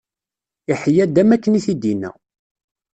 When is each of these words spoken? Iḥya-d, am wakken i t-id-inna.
Iḥya-d, 0.71 1.15
am 1.21 1.29
wakken 1.31 1.57
i 1.59 1.61
t-id-inna. 1.65 2.11